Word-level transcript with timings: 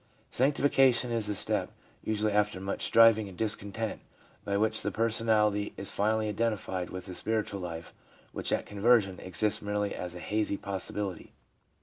Sanctification 0.31 1.11
is 1.11 1.27
the 1.27 1.35
step) 1.35 1.71
usually 2.03 2.33
after 2.33 2.59
muck 2.59 2.81
striving 2.81 3.29
and 3.29 3.37
discontent, 3.37 4.01
by 4.43 4.57
which 4.57 4.81
the 4.81 4.89
personality 4.89 5.73
is 5.77 5.91
finally 5.91 6.27
identified 6.27 6.89
with 6.89 7.05
the 7.05 7.13
spiritual 7.13 7.59
life 7.61 7.93
which 8.31 8.51
at 8.51 8.65
conversion 8.65 9.19
existed 9.19 9.63
merely 9.63 9.93
as 9.93 10.15
a 10.15 10.19
hazy 10.19 10.57
possibility. 10.57 11.33